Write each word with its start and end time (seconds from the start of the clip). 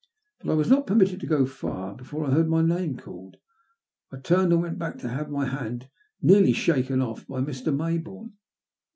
But 0.41 0.49
I 0.51 0.55
was 0.55 0.67
not 0.67 0.87
permitted 0.87 1.19
to 1.19 1.27
go 1.27 1.45
far 1.45 1.93
before 1.93 2.25
I 2.25 2.31
heard 2.31 2.47
my 2.49 2.63
name 2.63 2.97
called. 2.97 3.37
I 4.11 4.17
turned, 4.17 4.51
and 4.51 4.59
went 4.59 4.79
back 4.79 4.97
to 5.01 5.09
have 5.09 5.29
my 5.29 5.45
hand 5.45 5.91
nearly 6.23 6.53
shaken 6.53 7.03
off 7.03 7.27
by 7.27 7.39
Mr. 7.41 7.71
Mayboume. 7.71 8.33